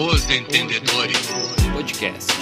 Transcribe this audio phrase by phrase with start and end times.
[0.00, 1.26] Os Entendedores
[1.72, 2.32] Podcast.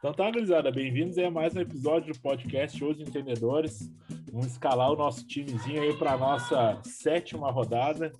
[0.00, 3.88] Então tá, gurizada, bem-vindos a mais um episódio do podcast Os Entendedores.
[4.32, 8.10] Vamos escalar o nosso timezinho aí para nossa sétima rodada.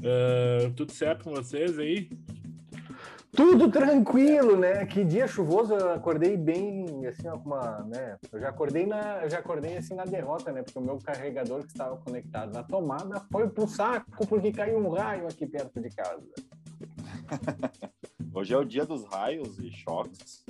[0.00, 2.10] Uh, tudo certo com vocês aí?
[3.36, 4.86] Tudo tranquilo, né?
[4.86, 8.16] Que dia chuvoso, eu acordei bem, assim, ó, com uma, né?
[8.32, 10.62] Eu já acordei na, eu já acordei assim na derrota, né?
[10.62, 14.88] Porque o meu carregador que estava conectado na tomada foi pro saco porque caiu um
[14.88, 16.22] raio aqui perto de casa.
[18.32, 20.44] Hoje é o dia dos raios e choques.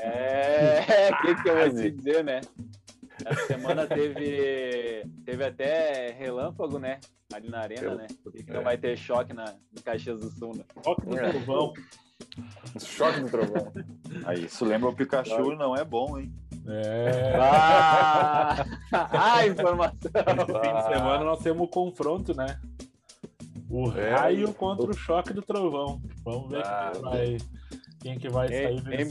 [0.00, 2.40] É, o que, que eu vou te dizer, né?
[3.24, 6.98] Essa semana teve, teve até relâmpago, né?
[7.32, 8.06] Ali na arena, né?
[8.22, 10.64] Porque que não vai ter choque na, no Caxias do Sul, né?
[10.84, 11.30] Choque do é.
[11.30, 11.72] trovão.
[12.80, 13.72] choque do trovão.
[14.24, 16.32] Aí, isso lembra o Pikachu, não é bom, hein?
[16.66, 17.36] É.
[17.40, 19.96] Ah, ah informação!
[20.04, 22.60] Esse fim de semana nós temos o confronto, né?
[23.68, 24.14] O é.
[24.14, 26.02] raio contra o choque do trovão.
[26.24, 27.36] Vamos ver ah, quem, vai,
[28.00, 29.08] quem que vai sair em, em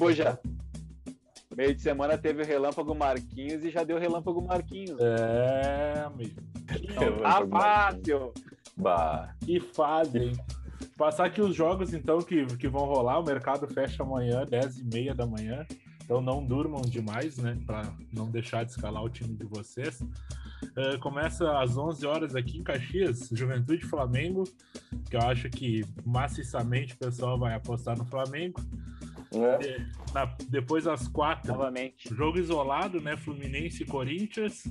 [1.59, 4.97] Meio de semana teve o Relâmpago Marquinhos e já deu Relâmpago Marquinhos.
[4.97, 6.41] É, amigo.
[7.21, 8.33] Tá fácil.
[8.77, 9.35] Bah.
[9.41, 10.31] Que fazem.
[10.97, 13.19] Passar aqui os jogos, então, que, que vão rolar.
[13.19, 15.67] O mercado fecha amanhã, 10h30 da manhã.
[16.01, 17.57] Então não durmam demais, né?
[17.67, 19.99] Para não deixar de escalar o time de vocês.
[19.99, 24.45] Uh, começa às 11 horas aqui em Caxias, Juventude Flamengo,
[25.09, 28.61] que eu acho que maciçamente o pessoal vai apostar no Flamengo.
[29.33, 29.85] É.
[30.13, 31.51] Na, depois às quatro.
[31.51, 32.13] Novamente.
[32.13, 33.15] Jogo isolado, né?
[33.17, 34.63] Fluminense e Corinthians.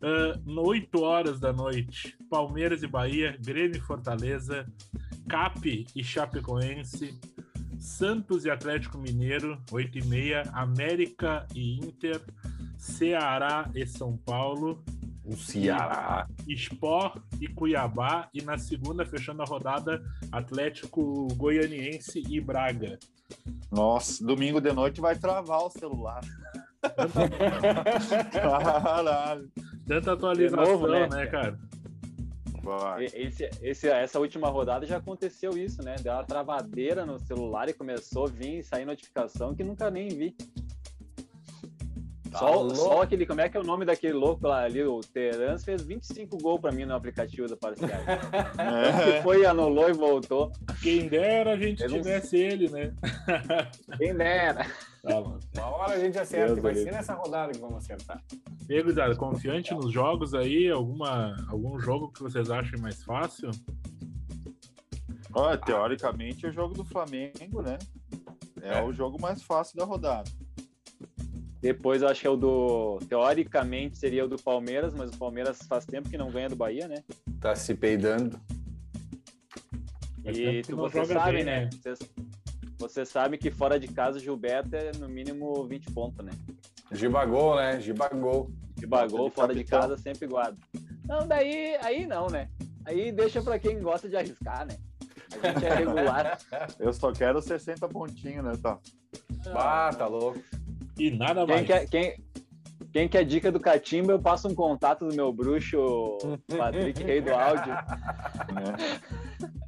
[0.00, 4.64] Uh, 8 horas da noite, Palmeiras e Bahia, Grêmio e Fortaleza,
[5.28, 7.18] Cap e Chapecoense,
[7.78, 12.20] Santos e Atlético Mineiro, 8 e meia, América e Inter,
[12.76, 14.84] Ceará e São Paulo,
[15.24, 22.98] o Ceará, Sport e Cuiabá, e na segunda, fechando a rodada, Atlético Goianiense e Braga.
[23.70, 26.20] Nossa, domingo de noite vai travar o celular.
[28.32, 29.50] Caralho.
[29.86, 31.08] Tanta atualização, novo, né?
[31.08, 31.58] né, cara?
[33.14, 35.96] Esse, esse, essa última rodada já aconteceu isso, né?
[36.02, 40.08] Deu uma travadeira no celular e começou a vir e sair notificação que nunca nem
[40.08, 40.36] vi.
[42.30, 44.82] Tá só, só, aquele, como é que é o nome daquele louco lá ali?
[44.82, 47.90] O Terans fez 25 gols pra mim no aplicativo da parcial.
[48.58, 49.22] é.
[49.22, 50.52] Foi, anulou e voltou.
[50.82, 52.44] Quem dera a gente Eu tivesse não...
[52.44, 52.94] ele, né?
[53.98, 54.66] Quem dera.
[55.02, 56.84] Tá Uma hora a gente acerta, Deus vai Deus.
[56.84, 58.22] ser nessa rodada que vamos acertar.
[58.68, 60.68] E aí, gurizada, confiante nos jogos aí?
[60.68, 63.50] Alguma, algum jogo que vocês achem mais fácil?
[65.32, 67.78] Olha, teoricamente é o jogo do Flamengo, né?
[68.60, 68.82] É, é.
[68.82, 70.30] o jogo mais fácil da rodada.
[71.60, 72.98] Depois eu acho que é o do.
[73.08, 76.86] Teoricamente seria o do Palmeiras, mas o Palmeiras faz tempo que não ganha do Bahia,
[76.86, 77.02] né?
[77.40, 78.40] Tá se peidando.
[80.24, 81.64] E tu, você sabe, bem, né?
[81.64, 81.96] né?
[82.78, 86.30] Você, sabe que fora de casa o Gilberto é no mínimo 20 pontos, né?
[86.92, 87.80] Gibagol, né?
[87.80, 88.50] Gibagol.
[88.78, 90.56] Gibagol, fora de casa sempre guarda.
[91.04, 92.48] Não, daí aí não, né?
[92.84, 94.76] Aí deixa pra quem gosta de arriscar, né?
[95.42, 96.38] A gente é regular.
[96.78, 98.78] Eu só quero 60 pontinhos, né, tá?
[99.54, 100.40] Ah, tá louco.
[100.98, 101.66] E nada quem mais.
[101.66, 102.24] Quer, quem,
[102.92, 106.18] quem quer dica do Catimba, eu passo um contato do meu bruxo,
[106.56, 107.72] Patrick, rei do áudio.
[107.72, 109.48] É.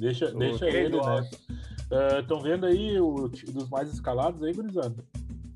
[0.00, 1.28] Deixa, deixa ele, né?
[2.20, 5.04] Estão uh, vendo aí o dos mais escalados aí, gurizada?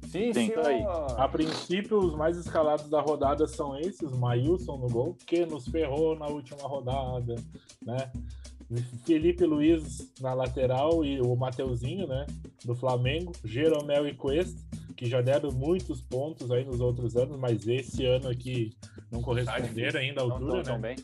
[0.07, 0.53] Sim, sim.
[0.63, 0.85] Aí.
[1.17, 6.15] A princípio, os mais escalados da rodada são esses: Mailson no gol, que nos ferrou
[6.15, 7.37] na última rodada,
[7.81, 8.13] né?
[9.07, 12.27] Felipe Luiz na lateral e o Mateuzinho, né?
[12.67, 14.61] Do Flamengo, Jeromel e Cuesta
[14.97, 18.71] que já deram muitos pontos aí nos outros anos, mas esse ano aqui
[19.11, 20.97] não corresponderam ainda à altura, não, né?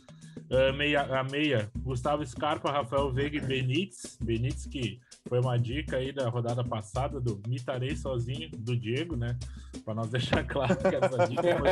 [0.50, 4.18] Uh, meia, a meia, Gustavo Scarpa, Rafael Veiga e Benítez.
[4.20, 9.38] Benítez que foi uma dica aí da rodada passada do Mitarei sozinho, do Diego, né?
[9.84, 11.68] Para nós deixar claro que essa dica foi...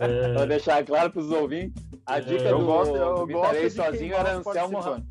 [0.00, 0.32] é...
[0.34, 3.70] Para deixar claro para os ouvintes, a dica é, eu do, gosto, eu do Mitarei
[3.70, 5.06] sozinho era Anselmo Ramos.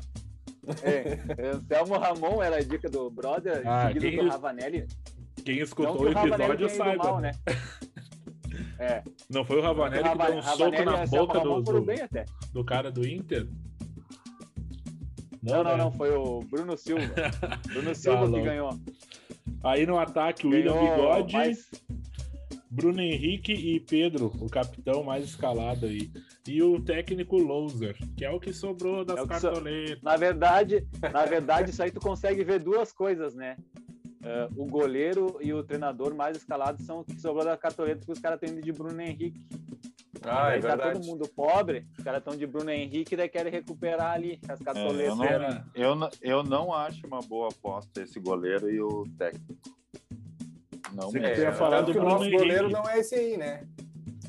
[0.82, 4.86] É, Anselmo Ramon era a dica do brother, ah, seguido do Ravanelli.
[5.44, 7.04] Quem escutou o episódio saiba.
[7.04, 7.32] Mal, né?
[8.78, 9.02] é.
[9.30, 11.86] Não foi o Ravanelli que deu um soco na boca do, do,
[12.52, 13.48] do, cara do Inter?
[15.42, 15.76] Não, não, né?
[15.76, 17.06] não, foi o Bruno Silva.
[17.66, 18.78] Bruno Silva tá que ganhou.
[19.62, 21.32] Aí no ataque, o William Bigode.
[21.32, 21.70] Mais...
[22.70, 26.10] Bruno Henrique e Pedro, o capitão mais escalado aí.
[26.46, 29.98] E o técnico Loser, que é o que sobrou das é cartoletas.
[29.98, 30.04] So...
[30.04, 33.56] Na verdade, na verdade, isso aí tu consegue ver duas coisas, né?
[34.20, 38.12] Uh, o goleiro e o treinador mais escalados são o que sobrou da cartoleta que
[38.12, 39.40] os caras têm de Bruno Henrique.
[40.22, 40.92] Ah, Aí é tá verdade.
[40.98, 44.58] todo mundo pobre, os caras estão de Bruno Henrique e daí querem recuperar ali as
[44.60, 45.16] É, eu, cartoletas.
[45.16, 49.77] não, eu, não- eu não acho uma boa aposta esse goleiro e o técnico.
[50.92, 51.34] Não Você mesmo.
[51.34, 52.38] queria falar do que o nosso Henrique.
[52.38, 53.62] goleiro não é esse aí, né?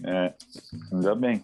[0.03, 0.33] É,
[0.91, 1.43] ainda bem.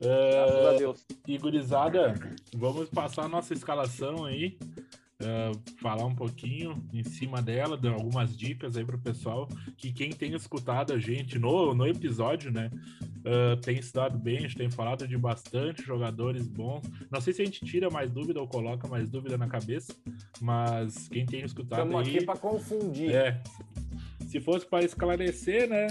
[0.00, 1.04] Graças a Deus.
[1.26, 2.14] e gurizada,
[2.56, 4.58] vamos passar a nossa escalação aí.
[5.20, 9.48] É, falar um pouquinho em cima dela, dar algumas dicas aí pro pessoal.
[9.76, 12.70] Que quem tem escutado a gente no, no episódio, né?
[13.24, 16.82] é, tem se dado bem, a gente tem falado de bastante jogadores bons.
[17.10, 19.94] Não sei se a gente tira mais dúvida ou coloca mais dúvida na cabeça,
[20.40, 22.16] mas quem tem escutado Estamos aí.
[22.16, 23.14] aqui para confundir.
[23.14, 23.42] É.
[24.26, 25.88] Se fosse para esclarecer, né?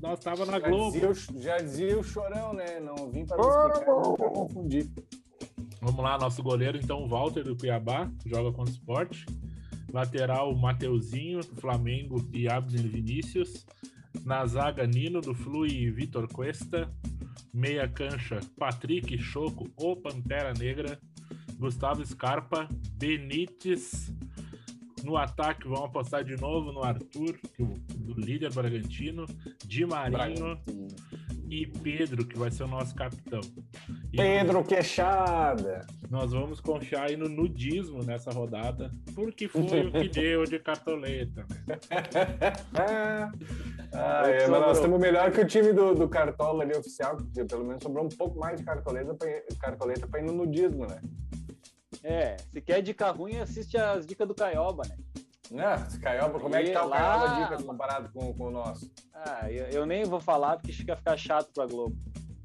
[0.00, 0.92] Nós tava na Já Globo.
[0.92, 2.78] dizia, o, já dizia o chorão, né?
[2.80, 4.90] Não vim para explicar, não pra confundir.
[5.86, 9.24] Vamos lá, nosso goleiro, então, o Walter do Cuiabá, joga contra o Sport.
[9.92, 13.64] Lateral, Mateuzinho do Flamengo e Abner Vinícius.
[14.24, 16.92] Na zaga, Nino do Flu e Vitor Cuesta.
[17.54, 20.98] Meia cancha, Patrick Choco, o Pantera Negra.
[21.56, 22.68] Gustavo Scarpa,
[22.98, 24.12] Benítez.
[25.04, 29.24] No ataque, vamos apostar de novo no Arthur, o- do líder Bragantino.
[29.64, 30.58] Di Marinho
[31.48, 33.40] e Pedro, que vai ser o nosso capitão.
[34.12, 35.86] E Pedro Queixada.
[36.10, 41.46] nós vamos confiar aí no nudismo nessa rodada, porque foi o que deu de cartoleta.
[41.66, 41.78] Né?
[42.78, 43.32] Ah,
[43.92, 46.76] ah, O que é, mas nós estamos melhor que o time do, do Cartola ali
[46.76, 50.32] oficial, que pelo menos sobrou um pouco mais de cartoleta para cartoleta pra ir no
[50.32, 51.00] nudismo, né?
[52.02, 54.96] É, se quer dica ruim, assiste as dicas do Caioba, né?
[55.50, 58.50] Não, Caioba, como é que tá o E lá- Caioba Dicas comparado com, com o
[58.50, 58.90] nosso?
[59.14, 61.96] Ah, eu, eu nem vou falar porque fica ficar chato pra Globo.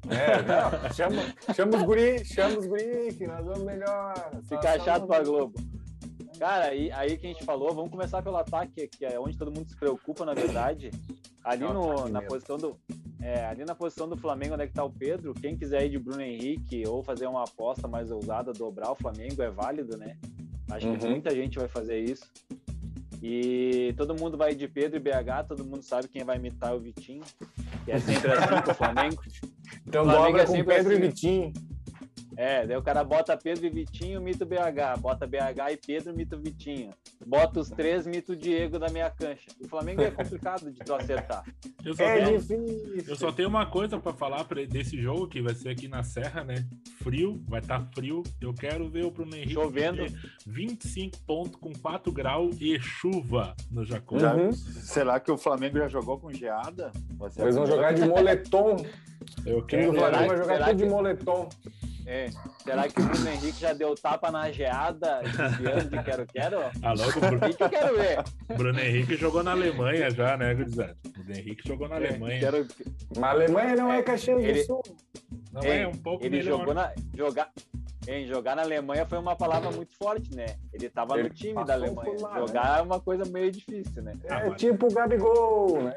[0.08, 1.22] É, não, chama,
[1.54, 4.14] chama os guri, chama os guri, que nós vamos melhor.
[4.48, 5.54] Fica Só- chato pra Globo.
[6.38, 9.52] Cara, aí, aí que a gente falou, vamos começar pelo ataque, que é onde todo
[9.52, 10.90] mundo se preocupa, na verdade.
[11.44, 12.76] Ali o no, na posição do.
[13.20, 15.90] É, ali na posição do Flamengo, onde é que tá o Pedro, quem quiser ir
[15.90, 20.16] de Bruno Henrique ou fazer uma aposta mais ousada, dobrar o Flamengo, é válido, né?
[20.70, 21.10] Acho que Uhum.
[21.12, 22.26] muita gente vai fazer isso.
[23.22, 26.80] E todo mundo vai de Pedro e BH, todo mundo sabe quem vai imitar o
[26.80, 27.22] Vitinho,
[27.84, 29.22] que é sempre assim com o Flamengo.
[29.86, 31.02] Então Flamengo dobra é com sempre Pedro assim.
[31.02, 31.52] e Vitinho.
[32.36, 34.98] É, daí o cara bota Pedro e Vitinho, mito BH.
[35.00, 36.90] Bota BH e Pedro, mito Vitinho.
[37.26, 39.46] Bota os três, mito Diego da minha cancha.
[39.60, 41.44] O Flamengo é complicado de tu acertar.
[41.84, 43.04] Eu só, É tenho, difícil.
[43.08, 46.04] eu só tenho uma coisa pra falar pra- desse jogo, que vai ser aqui na
[46.04, 46.64] Serra, né?
[47.02, 48.22] Frio, vai estar frio.
[48.40, 50.02] Eu quero ver o Bruno Henrique Chovendo.
[50.02, 50.16] meter
[50.46, 54.22] 25 pontos com 4 graus e chuva no Jacuzzi.
[54.22, 54.52] Já- Uhum.
[54.52, 56.92] Será que o Flamengo já jogou com geada?
[57.18, 58.76] Vai ser a Eles vão primeira jogar de moletom.
[59.44, 59.92] Eu O quero.
[59.92, 61.48] Será- Flamengo vai jogar tudo de moletom.
[62.06, 62.30] É.
[62.64, 65.20] Será que o Bruno Henrique já deu tapa na geada
[65.88, 66.58] de quero-quero?
[66.82, 68.24] Alô, o Bruno, O que eu quero ver?
[68.56, 70.96] Bruno Henrique jogou na Alemanha já, né, gurizada?
[71.06, 72.40] O Bruno Henrique jogou na É, Alemanha.
[72.40, 72.66] quero-
[73.16, 74.82] Mas a Alemanha não é, Caxias ele- do Sul.
[75.52, 76.58] Não É, é um pouco Ele melhor.
[76.58, 76.92] jogou na.
[77.14, 77.50] Jogar,
[78.08, 80.46] em jogar na Alemanha foi uma palavra muito forte, né?
[80.72, 82.16] Ele tava Ele no time da Alemanha.
[82.20, 84.14] lá, jogar é uma coisa meio difícil, né?
[84.28, 85.96] Ah, É mas- tipo o Gabigol, né?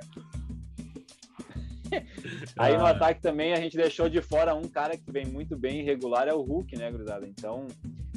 [2.58, 2.90] Aí no Ah.
[2.92, 6.34] ataque também a gente deixou de fora um cara que vem muito bem irregular, é
[6.34, 7.28] o Hulk, né, Grudada?
[7.28, 7.68] Então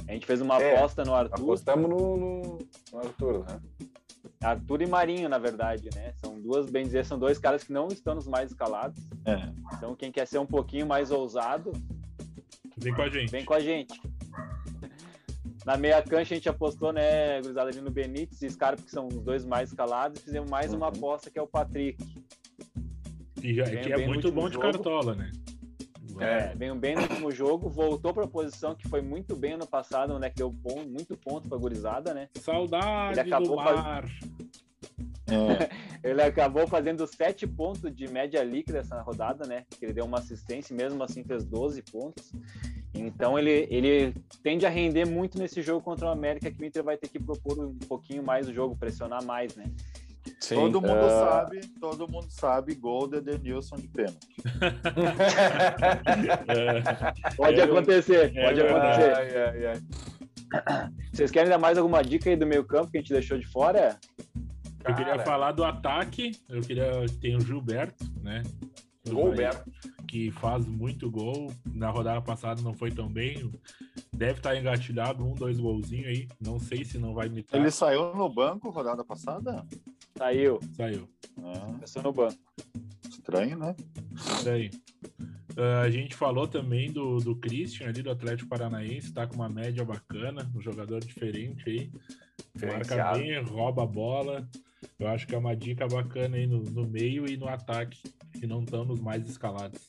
[0.06, 2.58] a gente fez uma É, aposta no Arthur, Apostamos no, no,
[2.92, 3.60] no Arthur, né?
[4.40, 6.12] Arthur e Marinho, na verdade, né?
[6.24, 9.02] São duas, bem dizer, são dois caras que não estão nos mais escalados.
[9.24, 9.36] É.
[9.76, 11.72] Então quem quer ser um pouquinho mais ousado,
[12.76, 13.30] Vem com a gente.
[13.30, 14.00] vem com a gente.
[15.66, 19.06] Na meia cancha a gente apostou, né, Grudada, ali no Benítez e Scarpa, que são
[19.08, 20.92] os dois mais escalados, e fizemos mais uma Uhum.
[20.96, 22.02] aposta que é o Patrick.
[23.40, 24.72] Que, já, que é muito bom de jogo.
[24.72, 25.30] cartola, né?
[26.20, 29.66] É, veio bem no último jogo, voltou para a posição que foi muito bem ano
[29.66, 30.28] passado, né?
[30.30, 32.28] Que deu ponto, muito ponto para gurizada, né?
[32.40, 34.04] Saudade Ele acabou do faz- mar.
[35.28, 35.68] É,
[36.02, 39.64] Ele acabou fazendo 7 pontos de média líquida essa rodada, né?
[39.78, 42.32] Que ele deu uma assistência e mesmo assim fez 12 pontos.
[42.94, 46.82] Então ele, ele tende a render muito nesse jogo contra o América, que o Inter
[46.82, 49.64] vai ter que propor um pouquinho mais o jogo, pressionar mais, né?
[50.40, 50.54] Sim.
[50.56, 54.26] todo mundo Ah, sabe, todo mundo sabe gol de Edenilson de pênalti.
[57.36, 59.14] Pode acontecer, é pode acontecer.
[59.14, 60.90] Ai, ai, ai.
[61.12, 63.46] Vocês querem dar mais alguma dica aí do meio campo que a gente deixou de
[63.46, 63.98] fora?
[64.86, 66.32] eu queria Cara, falar do ataque.
[66.48, 66.90] Eu queria.
[67.20, 68.42] Tem o Gilberto, né?
[69.06, 69.70] Golberto.
[70.06, 71.52] Que faz muito gol.
[71.66, 73.50] Na rodada passada não foi tão bem.
[74.12, 76.28] Deve estar engatilhado, um, dois golzinhos aí.
[76.40, 77.60] Não sei se não vai imitar.
[77.60, 79.66] Ele saiu no banco rodada passada?
[80.18, 81.08] Saiu, Saiu.
[81.38, 82.36] É, começou no banco.
[83.08, 83.74] estranho, né?
[84.14, 84.70] Isso aí.
[85.56, 89.48] Ah, a gente falou também do, do Christian ali do Atlético Paranaense, tá com uma
[89.48, 91.90] média bacana, um jogador diferente aí.
[92.60, 94.48] Marca bem, rouba a bola.
[94.98, 98.00] Eu acho que é uma dica bacana aí no, no meio e no ataque,
[98.38, 99.88] que não estão nos mais escalados.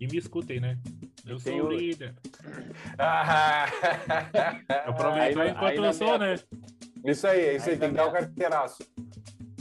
[0.00, 0.78] E me escutem, né?
[1.24, 2.14] Eu sou Tem o o- líder.
[2.98, 3.66] Ah,
[4.86, 6.34] Aproveitou Aí- enquanto eu sou, né?
[7.04, 8.78] isso aí, é isso aí, Aí tem que dar o carteiraço.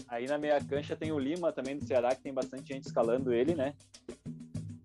[0.08, 3.34] Aí na meia cancha tem o Lima também do Ceará, que tem bastante gente escalando
[3.34, 3.74] ele, né?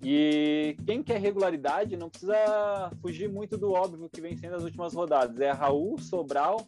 [0.02, 4.94] E quem quer regularidade não precisa fugir muito do óbvio que vem sendo as últimas
[4.94, 5.38] rodadas.
[5.40, 6.66] É Raul, Sobral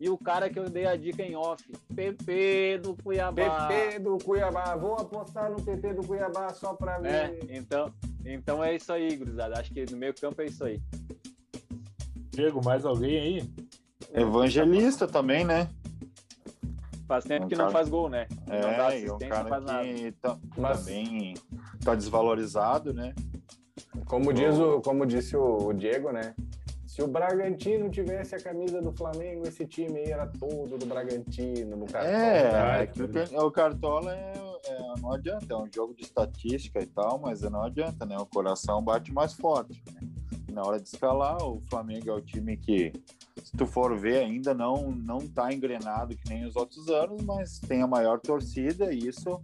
[0.00, 1.62] e o cara que eu dei a dica em off,
[1.94, 3.66] PP do Cuiabá.
[3.66, 7.12] PP do Cuiabá, vou apostar no PP do Cuiabá só pra ver.
[7.12, 7.92] É, então,
[8.24, 9.60] então é isso aí, gurizada.
[9.60, 10.80] Acho que no meio campo é isso aí.
[12.30, 13.50] Diego, mais alguém aí?
[14.14, 15.68] Evangelista também, né?
[17.10, 18.28] Faz tempo Um que cara- não faz gol, né?
[18.46, 19.84] não dá É, e um assistência, não cara faz nada.
[19.84, 21.34] que ta- Mas- também
[21.84, 23.12] tá desvalorizado, né?
[24.06, 26.36] Como, diz o, como disse o, o Diego, né?
[26.86, 31.76] Se o Bragantino tivesse a camisa do Flamengo, esse time aí era todo do Bragantino,
[31.76, 32.12] no cartão.
[32.12, 34.32] É, é é que o, Car- o Cartola é,
[34.68, 38.16] é- não adianta, é um jogo de estatística e tal, mas não adianta, né?
[38.18, 39.82] O coração bate mais forte.
[39.92, 40.00] né?
[40.52, 42.92] Na hora de escalar, o Flamengo é o time que,
[43.42, 47.58] se tu for ver, ainda não não tá engrenado que nem os outros anos, mas
[47.60, 49.40] tem a maior torcida e isso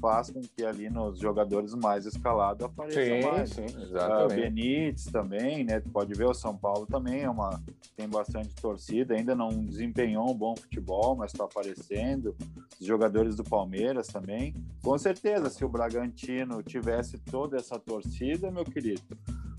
[0.00, 3.50] faz com que ali nos jogadores mais escalados apareçam Sim, mais.
[3.50, 4.40] sim, Ah, exatamente.
[4.40, 5.80] Benítez também, né?
[5.80, 7.60] Tu pode ver o São Paulo também é uma
[7.96, 12.36] tem bastante torcida, ainda não desempenhou um bom futebol, mas está aparecendo.
[12.78, 14.54] Os jogadores do Palmeiras também.
[14.82, 19.00] Com certeza, se o Bragantino tivesse toda essa torcida, meu querido,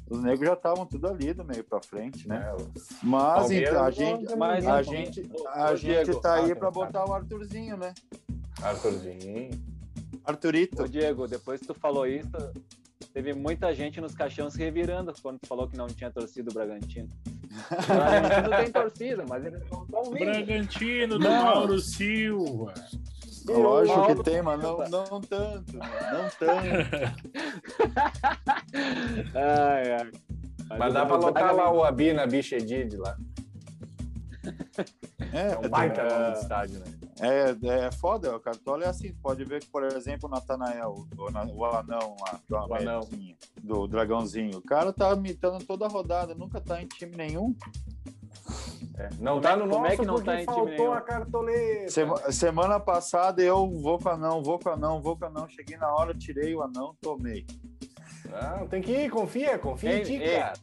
[0.10, 2.46] os negros já estavam tudo ali do meio para frente, né?
[2.48, 6.72] É, Mas então, a gente Mas a gente a gente tá aí ah, para tá.
[6.72, 7.94] botar o Arthurzinho, né?
[8.62, 9.50] Arthurzinho.
[10.24, 10.84] Arthurito.
[10.84, 12.32] Ô, Diego, depois que tu falou isso,
[13.14, 16.54] teve muita gente nos caixões se revirando quando tu falou que não tinha torcido o
[16.54, 17.10] Bragantino.
[17.58, 20.20] O Bragantino tem torcida, mas eles não estão vindo.
[20.20, 21.44] Bragantino do Não.
[21.44, 22.74] Mauro Silva.
[23.54, 27.18] Lógico Mauro que tem, mas não, não tanto, não tanto.
[29.36, 30.12] Ai, ai.
[30.78, 33.18] Mas dá o pra lotar Braga lá o Abina Bichedid lá.
[35.34, 36.10] É, É um baita É.
[36.20, 36.86] nome de estádio, né?
[37.20, 41.08] É, é foda, o Cartola é assim, pode ver que, por exemplo, o Natanael, o,
[41.18, 43.00] o anão lá, do O anão.
[43.64, 47.56] Do Dragãozinho, o cara tá imitando toda a rodada, nunca tá em time nenhum.
[48.98, 49.10] É.
[49.20, 50.94] Não Como tá no como nosso é que não tá em time faltou nenhum?
[50.94, 51.90] a cartoleta.
[51.92, 55.28] Sema- semana passada eu vou com o anão, vou com o anão, vou com o
[55.28, 57.46] anão, cheguei na hora, tirei o anão, tomei.
[58.58, 60.40] Não, tem que ir, confia, confia em Ei, ti, ei.
[60.40, 60.54] cara.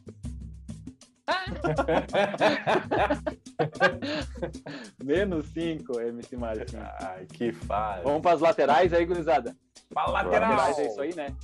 [5.03, 6.83] Menos 5, MC Marcinho.
[7.01, 8.03] Ai, que fase.
[8.03, 9.55] Vamos para as laterais aí, gurizada.
[9.89, 11.35] Pra Laterais é isso aí, né?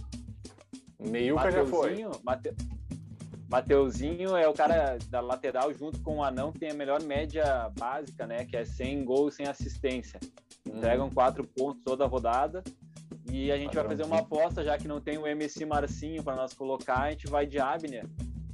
[1.00, 2.04] Meiuca já foi.
[2.04, 2.54] Mateuzinho, Mate...
[3.52, 7.70] Mateuzinho é o cara da lateral junto com o Anão que tem a melhor média
[7.78, 8.46] básica, né?
[8.46, 10.20] Que é 100 gols sem assistência.
[10.66, 12.64] Entregam quatro pontos toda a rodada.
[13.30, 16.36] E a gente vai fazer uma aposta, já que não tem o MC Marcinho para
[16.36, 18.06] nós colocar, a gente vai de Abner.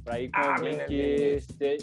[0.04, 1.78] Para ir com alguém Abner que se-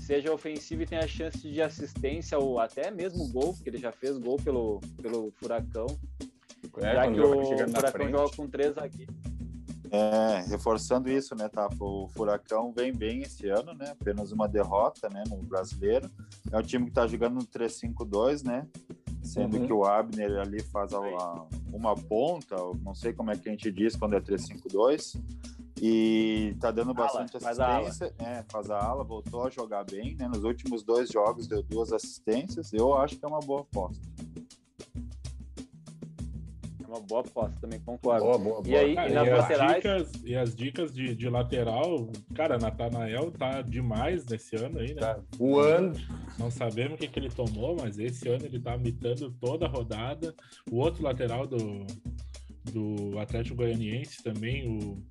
[0.00, 4.18] seja ofensivo e tenha chance de assistência ou até mesmo gol, porque ele já fez
[4.18, 5.86] gol pelo, pelo Furacão.
[6.78, 8.10] É, já que o Furacão frente.
[8.10, 9.06] joga com três aqui.
[9.90, 11.68] É, reforçando isso, né, tá?
[11.80, 13.90] O Furacão vem bem esse ano, né?
[14.00, 16.10] Apenas uma derrota, né, no brasileiro.
[16.50, 18.66] É um time que tá jogando no 3-5-2, né?
[19.22, 19.66] Sendo Uhum.
[19.66, 23.52] que o Abner ali faz a- a- uma ponta, não sei como é que a
[23.52, 25.16] gente diz quando é 3-5-2.
[25.82, 27.88] E tá dando bastante faz a ala.
[27.88, 28.14] assistência.
[28.18, 30.26] É, faz a ala, voltou a jogar bem, né?
[30.26, 32.72] Nos últimos dois jogos deu duas assistências.
[32.72, 34.00] Eu acho que é uma boa aposta.
[36.96, 38.24] Uma boa aposta, também concordo.
[38.24, 38.68] Boa, boa, boa.
[38.68, 42.10] E aí, Cara, e nas e, as laterais, dicas, e as dicas de, de lateral,
[42.34, 45.00] cara, Natanael tá demais nesse ano aí, né?
[45.00, 45.98] Tá voando.
[46.38, 49.68] Não sabemos o que, que ele tomou, mas esse ano ele tá imitando toda a
[49.68, 50.34] rodada.
[50.70, 51.86] O outro lateral do,
[52.72, 55.02] do Atlético Goianiense também, o.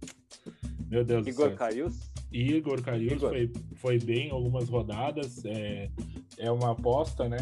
[0.88, 1.58] Meu Deus do Igor céu.
[1.58, 2.12] Carius.
[2.32, 3.30] Igor Carius Igor.
[3.30, 5.44] foi, foi bem em algumas rodadas.
[5.46, 5.90] É,
[6.38, 7.38] é uma aposta, né?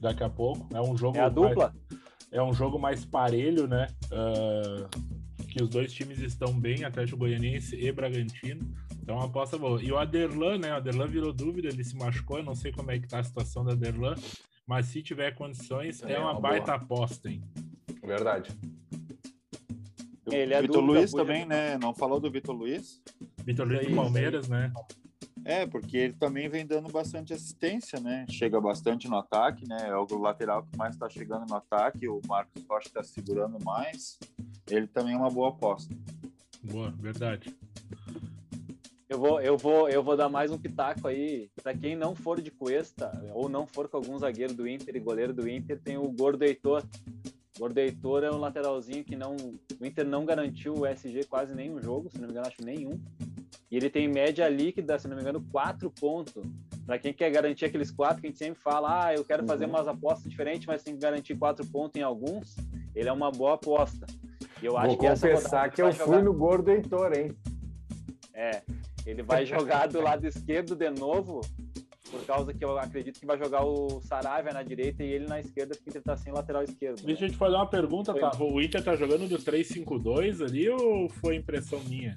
[0.00, 0.68] Daqui a pouco.
[0.74, 1.16] É um jogo.
[1.16, 1.74] É a mais- dupla?
[2.34, 3.86] É um jogo mais parelho, né?
[4.12, 4.88] Ah,
[5.48, 8.60] que os dois times estão bem, Atlético Goianiense e Bragantino.
[9.00, 9.80] Então, uma aposta boa.
[9.80, 10.72] E o Aderlan, né?
[10.72, 12.38] O Aderlan virou dúvida, ele se machucou.
[12.38, 14.16] Eu não sei como é que tá a situação do Aderlan,
[14.66, 17.40] mas se tiver condições, é, É, uma uma baita aposta, hein?
[18.02, 18.50] Verdade.
[20.26, 21.78] Ele é Vitor Luiz também, né?
[21.78, 23.00] Não falou do Vitor Luiz?
[23.44, 24.72] Vitor Luiz do Palmeiras, né?
[25.44, 28.24] É, porque ele também vem dando bastante assistência, né?
[28.30, 29.88] Chega bastante no ataque, né?
[29.88, 32.08] É o lateral que mais está chegando no ataque.
[32.08, 34.18] O Marcos Rocha está segurando mais.
[34.70, 35.94] Ele também é uma boa aposta.
[36.62, 37.54] Boa, verdade.
[39.06, 41.50] Eu vou, eu vou, eu vou dar mais um pitaco aí.
[41.62, 45.00] Para quem não for de Cuesta ou não for com algum zagueiro do Inter e
[45.00, 46.82] goleiro do Inter, tem o Gordo Heitor.
[47.54, 49.36] O Gordo Heitor é um lateralzinho que não,
[49.78, 52.98] o Inter não garantiu o SG quase nenhum jogo, se não me engano, acho nenhum.
[53.74, 56.32] E ele tem média líquida, se não me engano, quatro pontos.
[56.86, 59.64] Para quem quer garantir aqueles quatro que a gente sempre fala, ah, eu quero fazer
[59.64, 59.70] Uhum.
[59.70, 62.54] umas apostas diferentes, mas tem que garantir quatro pontos em alguns,
[62.94, 64.06] ele é uma boa aposta.
[64.62, 67.32] E eu acho Vou que essa confessar que eu fui jogar- no gordo Heitor, hein?
[68.32, 68.62] É,
[69.04, 69.44] ele vai
[69.82, 71.40] jogar do lado esquerdo de novo,
[72.12, 75.40] por causa que eu acredito que vai jogar o Saravia na direita e ele na
[75.40, 77.00] esquerda, porque ele tá sem lateral esquerdo.
[77.00, 77.06] né?
[77.06, 78.20] Deixa eu te fazer uma pergunta, Foi.
[78.20, 78.30] tá?
[78.40, 82.14] O Inter tá jogando do 3-5-2 ali ou foi impressão minha?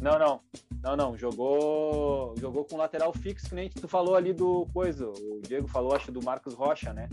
[0.00, 0.40] Não, não.
[0.82, 1.18] Não, não.
[1.18, 5.08] Jogou, jogou com lateral fixo, que nem tu falou ali do coisa.
[5.08, 7.08] O Diego falou, acho, do Marcos Rocha, né?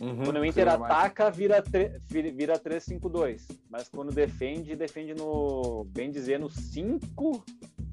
[0.00, 1.62] Uhum, Quando o Inter ataca, vira,
[2.08, 3.42] vira vira 3-5-2.
[3.70, 7.44] Mas quando defende, defende no, bem dizer, no 5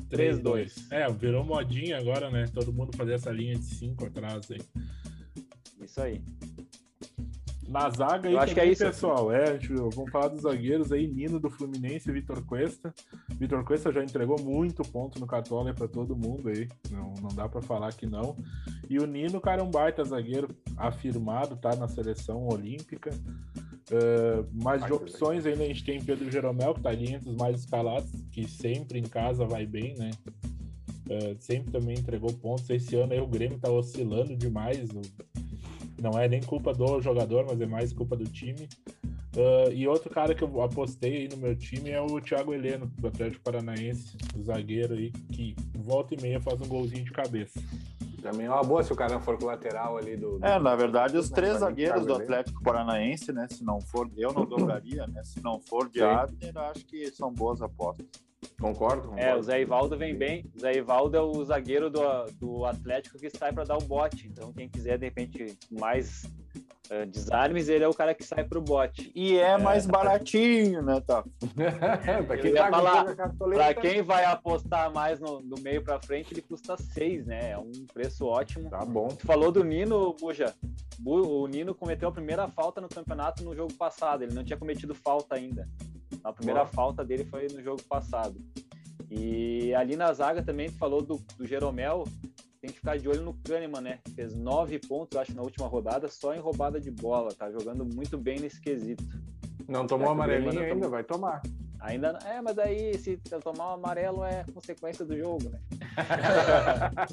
[0.09, 0.87] 3-2.
[0.91, 2.45] É, virou modinha agora, né?
[2.53, 4.61] Todo mundo fazer essa linha de 5 atrás aí.
[5.81, 6.21] Isso aí.
[7.73, 8.83] Na zaga aí Eu acho que é isso.
[8.85, 9.31] pessoal.
[9.31, 9.57] É,
[9.93, 12.93] vamos falar dos zagueiros aí, Nino do Fluminense e Vitor Cuesta.
[13.29, 16.67] Vitor Cuesta já entregou muito ponto no Cartola para todo mundo aí.
[16.91, 18.37] Não, não dá para falar que não.
[18.87, 23.09] E o Nino, cara, é um baita zagueiro afirmado, tá na seleção olímpica.
[23.91, 27.35] Uh, mas de opções ainda a gente tem Pedro Jeromel, que tá ali entre os
[27.35, 30.11] mais escalados, que sempre em casa vai bem, né?
[31.09, 32.69] Uh, sempre também entregou pontos.
[32.69, 34.89] Esse ano aí o Grêmio tá oscilando demais.
[34.91, 35.01] o-
[36.01, 38.67] Não é nem culpa do jogador, mas é mais culpa do time.
[39.35, 42.85] Uh, e outro cara que eu apostei aí no meu time é o Thiago Heleno,
[42.99, 47.59] do Atlético Paranaense, o zagueiro aí, que volta e meia faz um golzinho de cabeça.
[48.21, 50.39] Também é uma boa se o cara for com o lateral ali do.
[50.39, 52.23] do- É, na verdade, os três zagueiros do Heleno.
[52.23, 53.47] Atlético Paranaense, né?
[53.49, 55.21] Se não for, eu não dobraria, né?
[55.23, 56.05] Se não for de Sim.
[56.05, 58.05] Abner, acho que são boas apostas.
[58.63, 59.19] Concordo, concordo.
[59.19, 60.45] É, o Zé Ivaldo vem bem.
[60.55, 62.01] O Zé Ivaldo é o zagueiro do,
[62.39, 64.25] do Atlético que sai para dar o bote.
[64.27, 66.23] Então, quem quiser, de repente, mais
[66.89, 69.11] eh, desarmes, ele é o cara que sai pro bote.
[69.13, 71.23] E é mais baratinho, né, tá?
[72.25, 76.33] pra Eu quem tá falar, Para quem vai apostar mais no, do meio para frente,
[76.33, 77.51] ele custa 6, né?
[77.51, 78.69] É um preço ótimo.
[78.69, 79.09] Tá bom.
[79.09, 80.53] Tu falou do Nino, Buja.
[80.99, 84.23] Bu- O Nino cometeu a primeira falta no campeonato no jogo passado.
[84.23, 85.67] Ele não tinha cometido falta ainda.
[86.23, 86.73] A primeira Boa.
[86.73, 88.35] falta dele foi no jogo passado.
[89.09, 92.03] E ali na zaga também, falou do, do Jeromel.
[92.59, 93.99] Tem que ficar de olho no Kahneman, né?
[94.15, 97.33] Fez nove pontos, acho, na última rodada, só em roubada de bola.
[97.33, 99.03] Tá jogando muito bem nesse quesito.
[99.67, 101.41] Não tomou É, amarelinho ainda, vai tomar.
[101.83, 105.59] Ainda é, mas aí se tomar um amarelo é consequência do jogo, né?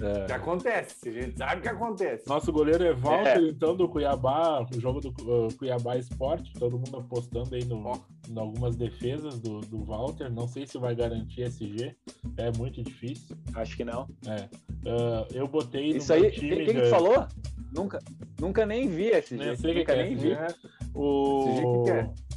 [0.00, 0.26] É.
[0.26, 2.26] Que acontece, a gente sabe que acontece.
[2.26, 6.96] Nosso goleiro é Walter, então, do Cuiabá, o jogo do uh, Cuiabá Esporte, todo mundo
[6.96, 10.30] apostando aí no, em algumas defesas do, do Walter.
[10.30, 11.94] Não sei se vai garantir SG,
[12.38, 13.36] é muito difícil.
[13.54, 14.04] Acho que não.
[14.04, 16.64] Uh, eu botei Isso no aí, o time.
[16.64, 17.26] que, que tu falou?
[17.72, 17.98] Nunca,
[18.40, 19.56] nunca nem vi jeito.
[19.60, 20.32] sei o que Nunca que é nem esse vi.
[20.32, 20.46] É,
[20.94, 21.54] O...
[21.54, 22.29] Jeito que é.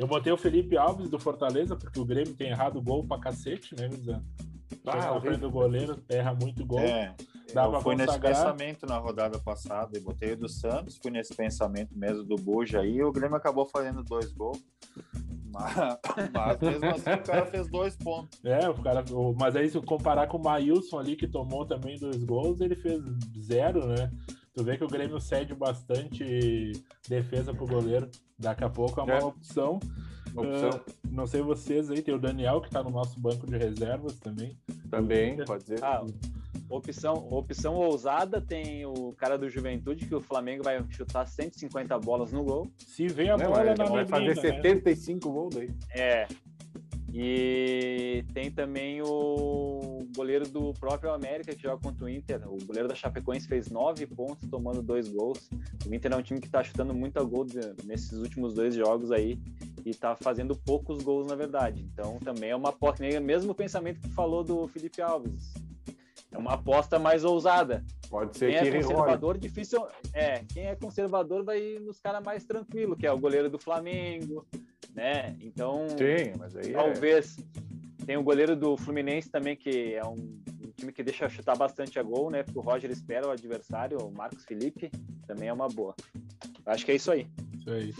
[0.00, 3.18] Eu botei o Felipe Alves do Fortaleza, porque o Grêmio tem errado o gol pra
[3.18, 4.24] cacete, né, Guizão?
[4.86, 6.80] Ah, do goleiro, erra muito gol.
[6.80, 7.14] É,
[7.52, 11.34] Dá eu fui nesse pensamento na rodada passada e botei o do Santos, fui nesse
[11.36, 14.64] pensamento mesmo do Buja aí, e o Grêmio acabou fazendo dois gols.
[15.52, 15.74] Mas,
[16.32, 18.42] mas mesmo assim o cara fez dois pontos.
[18.42, 19.04] É, o cara.
[19.12, 22.62] o- mas aí, se eu comparar com o Maílson ali, que tomou também dois gols,
[22.62, 23.02] ele fez
[23.38, 24.10] zero, né?
[24.60, 26.72] Tu vê que o Grêmio cede bastante
[27.08, 28.10] defesa pro goleiro.
[28.38, 29.24] Daqui a pouco é uma É.
[29.24, 29.80] opção.
[30.36, 34.20] Opção Não sei vocês aí, tem o Daniel que tá no nosso banco de reservas
[34.20, 34.54] também.
[34.90, 35.82] também, pode ser.
[35.82, 36.04] Ah,
[36.68, 42.30] opção, opção ousada tem o cara do Juventude, que o Flamengo vai chutar 150 bolas
[42.30, 42.70] no gol.
[42.76, 44.42] Se vem a Não, bola é, na vai fazer né?
[44.42, 45.70] 75 gols daí.
[45.94, 46.28] É.
[47.14, 49.89] E tem também o
[50.20, 52.46] goleiro do próprio América que joga contra o Inter.
[52.46, 55.48] O goleiro da Chapecoense fez nove pontos, tomando dois gols.
[55.86, 57.46] O Inter é um time que tá chutando muito a gol
[57.84, 59.40] nesses últimos dois jogos aí
[59.82, 61.88] e tá fazendo poucos gols, na verdade.
[61.90, 65.54] Então também é uma aposta, o mesmo pensamento que falou do Felipe Alves.
[66.30, 67.82] É uma aposta mais ousada.
[68.10, 69.86] Pode ser Quem que é conservador, difícil.
[70.12, 74.46] É, quem é conservador vai nos caras mais tranquilos, que é o goleiro do Flamengo,
[74.94, 75.34] né?
[75.40, 77.22] Então, Sim, mas aí é...
[78.10, 81.96] Tem o goleiro do Fluminense também, que é um, um time que deixa chutar bastante
[81.96, 82.42] a gol, né?
[82.42, 84.90] Porque o Roger espera o adversário, o Marcos Felipe,
[85.28, 85.94] também é uma boa.
[86.66, 87.28] Acho que é isso aí.
[87.56, 87.94] Isso aí.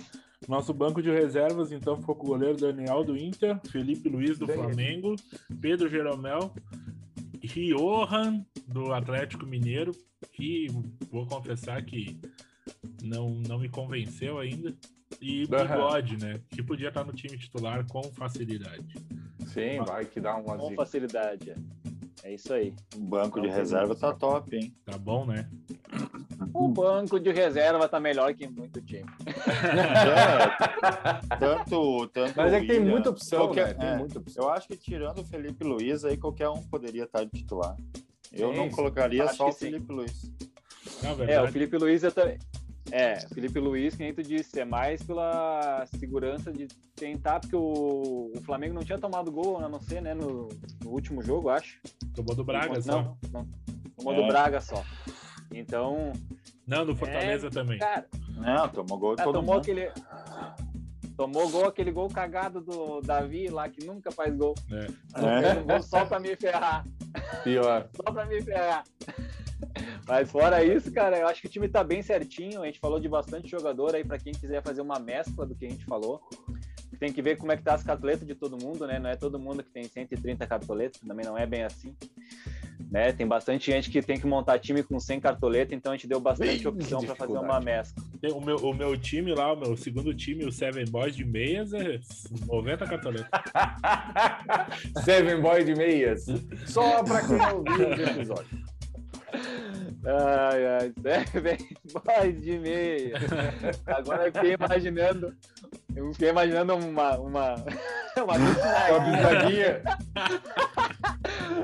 [0.48, 4.46] Nosso banco de reservas, então, ficou com o goleiro Daniel do Inter, Felipe Luiz do
[4.46, 4.64] Daniel.
[4.64, 5.14] Flamengo,
[5.60, 6.52] Pedro Jeromel,
[7.44, 9.92] Johan do Atlético Mineiro,
[10.32, 10.66] que
[11.08, 12.18] vou confessar que
[13.00, 14.74] não, não me convenceu ainda,
[15.20, 15.46] e.
[15.46, 16.40] Bigode, né?
[16.48, 18.96] Que podia estar no time titular com facilidade.
[19.52, 21.50] Sim, vai que dá umas Com facilidade.
[21.50, 21.54] é.
[22.22, 22.74] É isso aí.
[22.96, 24.74] O banco de reserva tá top, hein?
[24.84, 25.48] Tá bom, né?
[26.52, 29.08] O banco de reserva tá melhor que muito time.
[29.26, 33.74] É, tanto, tanto Mas é que tem muita opção, qualquer- né?
[33.74, 34.44] Tem é, muita opção.
[34.44, 37.74] Eu acho que tirando o Felipe Luiz, aí qualquer um poderia estar de titular.
[38.32, 38.76] Eu Sim, não sim.
[38.76, 39.70] colocaria só o sim.
[39.70, 40.30] Felipe Luiz.
[41.02, 42.38] Na É, o Felipe Luiz eu também.
[42.92, 48.32] É, Felipe Luiz, que nem tu disse, é mais pela segurança de tentar, porque o,
[48.34, 50.48] o Flamengo não tinha tomado gol, a não ser, né, no,
[50.82, 51.78] no último jogo, acho.
[52.14, 53.16] tomou do Braga não, só.
[53.32, 53.48] não,
[53.96, 54.16] tomou É.
[54.16, 54.82] do Braga só.
[55.52, 56.12] Então,
[56.66, 57.78] Não, do Fortaleza É, também.
[57.78, 59.62] cara, Não, tomou gol de ah, todo tomou mundo.
[59.62, 59.90] aquele.
[61.16, 64.54] Tomou gol, aquele gol cagado do Davi lá, que nunca faz gol.
[64.70, 64.86] É.
[65.20, 65.60] É.
[65.60, 66.84] Um gol só pra me ferrar.
[67.44, 67.88] Pior.
[67.94, 68.84] Só pra me ferrar.
[70.10, 72.62] Mas fora isso, cara, eu acho que o time tá bem certinho.
[72.62, 75.64] A gente falou de bastante jogador aí, pra quem quiser fazer uma mescla do que
[75.64, 76.20] a gente falou.
[76.98, 78.98] Tem que ver como é que tá as cartoletas de todo mundo, né?
[78.98, 81.94] Não é todo mundo que tem 130 cartoletas, também não é bem assim.
[82.90, 83.12] Né?
[83.12, 86.18] Tem bastante gente que tem que montar time com 100 cartoletas, então a gente deu
[86.18, 88.02] bastante opção para fazer uma mescla.
[88.34, 91.72] O meu, o meu time lá, o meu segundo time, o Seven Boys de meias,
[91.72, 92.00] é
[92.48, 93.30] 90 cartoletas.
[95.04, 96.26] Seven Boy de meias.
[96.66, 98.58] Só pra quem ouviu o episódio.
[100.04, 100.92] Ai, ai,
[101.30, 101.58] Seven
[101.92, 103.14] Boys de meia.
[103.86, 105.34] Agora eu fiquei imaginando.
[105.94, 107.18] Eu fiquei imaginando uma.
[107.18, 107.54] Uma,
[108.16, 109.82] uma bisnaguinha.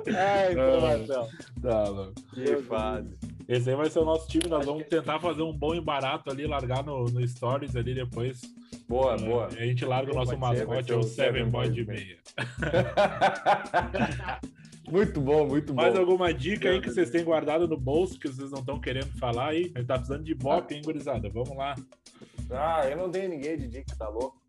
[0.06, 1.28] Ai, informação.
[1.62, 2.12] Tá, louco.
[2.34, 3.08] Que fase.
[3.48, 4.48] Esse aí vai ser o nosso time.
[4.48, 8.42] Nós vamos tentar fazer um bom e barato ali, largar no, no Stories ali depois.
[8.88, 9.46] Boa, boa.
[9.46, 12.18] A gente larga o nosso mascote, é o Seven de de meia.
[14.88, 15.82] muito bom, muito bom.
[15.82, 19.10] Mais alguma dica aí que vocês têm guardado no bolso que vocês não estão querendo
[19.18, 19.72] falar aí?
[19.74, 21.28] A gente tá precisando de bop, hein, gurizada?
[21.28, 21.74] Vamos lá.
[22.50, 24.40] Ah, eu não tenho ninguém de dica, tá louco?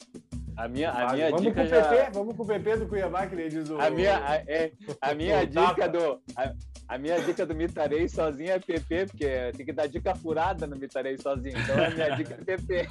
[0.56, 1.84] A minha, a minha vamos dica com o já.
[1.84, 3.80] PP, vamos com o PP do Cuiabá, que ele diz o...
[3.80, 4.72] A minha, a, é,
[5.02, 6.20] a minha dica do.
[6.36, 6.54] A,
[6.88, 10.76] a minha dica do Mitarei sozinho é PP, porque tem que dar dica furada no
[10.76, 11.58] Mitarei sozinho.
[11.60, 12.90] Então a minha dica é PP.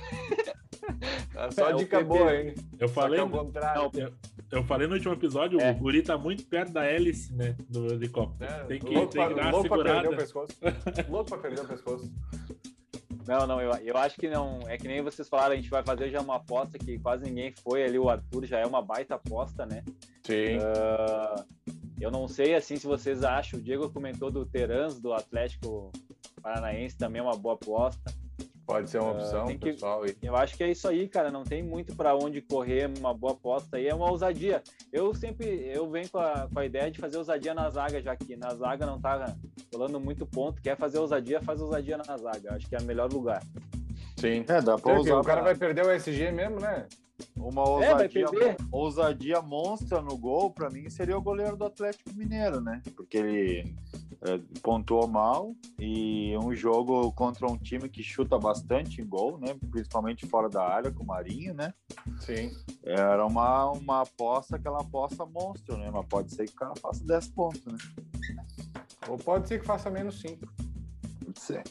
[1.34, 2.08] Ah, Só é dica PP.
[2.08, 2.54] boa, hein?
[2.78, 3.90] Eu Só que falei, ao contrário.
[3.94, 4.12] Não, eu
[4.66, 5.70] falei no último episódio, É.
[5.70, 8.50] o guri tá muito perto da hélice, né, do helicóptero.
[8.50, 10.16] É, tem que, louco tem que pra- dar uma louco pra perder o segurada.
[10.16, 11.10] pescoço.
[11.10, 12.12] louco pra perder o pescoço.
[13.26, 14.60] Não, não, eu, eu acho que não.
[14.68, 17.52] É que nem vocês falaram, a gente vai fazer já uma aposta que quase ninguém
[17.60, 17.98] foi ali.
[17.98, 19.82] O Arthur já é uma baita aposta, né?
[20.22, 20.58] Sim.
[20.62, 21.44] Ah,
[22.00, 23.58] eu não sei assim se vocês acham.
[23.58, 25.90] O Diego comentou do Terans, do Atlético
[26.40, 28.12] Paranaense, também é uma boa aposta.
[28.66, 30.04] Pode ser uma Ah, opção, que- pessoal.
[30.04, 30.16] E...
[30.20, 31.30] Eu acho que é isso aí, cara.
[31.30, 32.90] Não tem muito para onde correr.
[32.98, 34.60] Uma boa aposta aí é uma ousadia.
[34.92, 38.16] Eu sempre eu venho com a, com a ideia de fazer ousadia na zaga, já
[38.16, 39.36] que na zaga não tá
[39.72, 40.60] rolando muito ponto.
[40.60, 42.54] Quer fazer ousadia, faz ousadia na zaga.
[42.56, 43.40] Acho que é o melhor lugar.
[44.16, 44.44] Sim.
[44.48, 46.86] É, dá pra que usar o cara pra- vai perder o SG mesmo, né?
[47.34, 48.56] uma É, ousadia, perder.
[48.70, 52.82] ousadia monstra no gol, pra mim, seria o goleiro do Atlético Mineiro, né?
[52.94, 53.95] Porque ele é,
[54.62, 59.56] pontuou mal e um jogo contra um time que chuta bastante em gol, né?
[59.70, 61.72] Principalmente fora da área, com o Marinho, né?
[62.20, 62.50] Sim.
[62.82, 65.90] Era uma, uma aposta, aquela aposta monstro, né?
[65.92, 67.76] Mas pode ser que o cara faça 10 pontos, né?
[69.08, 70.46] Ou pode ser que faça menos 5.
[71.24, 71.62] Pode ser.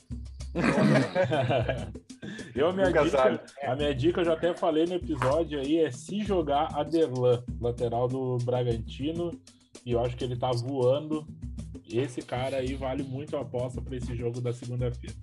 [2.55, 3.39] eu, a minha, Nunca dica, sabe.
[3.63, 8.07] a minha dica, eu já até falei no episódio aí, é se jogar Aderlan, lateral
[8.07, 9.31] do Bragantino,
[9.85, 11.27] e eu acho que ele tá voando.
[11.97, 15.15] Esse cara aí vale muito a aposta para esse jogo da segunda-feira.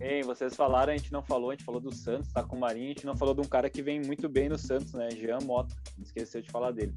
[0.00, 2.60] Ei, vocês falaram, a gente não falou, a gente falou do Santos, tá com o
[2.60, 5.10] Marinho, a gente não falou de um cara que vem muito bem no Santos, né?
[5.10, 5.74] Jean Mota.
[6.00, 6.94] Esqueceu de falar dele.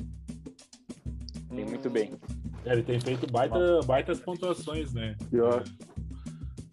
[1.51, 2.13] Vem muito bem.
[2.65, 5.17] É, ele tem feito baita, baitas pontuações, né?
[5.29, 5.63] Pior.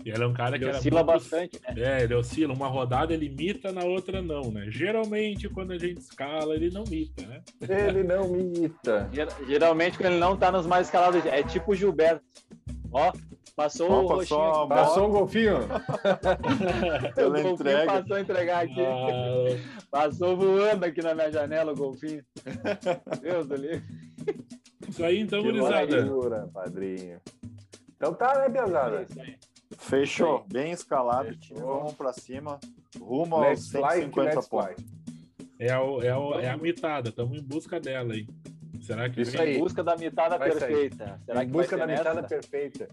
[0.04, 1.74] E ele é um cara Ele que era oscila muito- bastante, né?
[1.76, 2.54] É, ele oscila.
[2.54, 4.66] Uma rodada ele imita, na outra não, né?
[4.68, 7.42] Geralmente, quando a gente escala, ele não imita, né?
[7.68, 8.22] Ele não.
[9.12, 12.24] Ger- Geralmente, quando ele não tá nos mais escalados, é tipo o Gilberto.
[12.92, 13.12] Ó,
[13.54, 14.38] passou o passou roxinho.
[14.40, 14.68] bola.
[14.68, 15.58] Passou um golfinho?
[17.10, 18.80] O Pela golfinho passou a entregar aqui.
[18.80, 19.56] Ah,
[19.90, 22.24] Passou voando aqui na minha janela o golfinho.
[23.20, 23.82] Deus do livro.
[24.88, 26.48] isso aí, então, Que gurizada.
[26.52, 27.20] Padrinho.
[27.96, 29.02] Então tá, né, É pesada?
[29.02, 29.36] isso aí.
[29.78, 30.44] Fechou.
[30.50, 31.40] Bem escalado, Fechou.
[31.56, 31.60] time.
[31.60, 32.58] Vamos pra cima.
[33.00, 34.84] Rumo aos Let's fly, 150 let's pontos.
[35.58, 38.26] É, o, é, o, é a mitada, estamos em busca dela aí.
[38.80, 39.56] Será que Isso vem aí.
[39.56, 40.60] Em busca da mitada Vai sair.
[40.60, 41.20] perfeita.
[41.26, 42.34] Será em que busca da vai ser mitada nessa?
[42.34, 42.88] perfeita.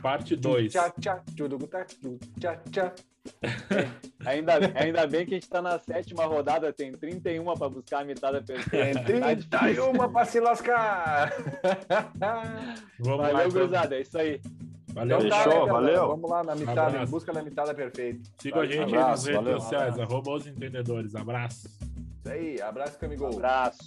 [0.00, 0.72] parte 2?
[0.72, 1.86] Tchá, tchá, tudo tá.
[4.24, 8.04] Ainda, ainda bem que a gente tá na sétima rodada, tem 31 para buscar a
[8.04, 9.04] mitada perfeita.
[9.04, 9.90] Tem Tá difícil.
[9.92, 11.32] 31 pra se lascar.
[12.98, 13.50] Vamos lá, Valeu, então.
[13.60, 14.40] gurizada, é isso aí.
[14.92, 16.08] Valeu, então tá, Fechou, né, valeu.
[16.08, 18.28] Vamos lá na mitada, em busca da mitada perfeita.
[18.40, 20.04] Siga a gente abraço, nas redes valeu, sociais, valeu.
[20.04, 21.14] arroba os entendedores.
[21.14, 21.68] Abraço.
[22.18, 23.32] Isso aí, abraço, Camigol.
[23.32, 23.78] Abraço.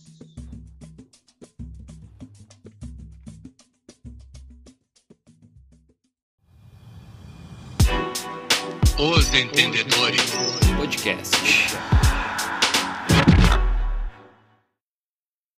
[8.97, 10.33] Os Entendedores
[10.77, 11.75] Podcast.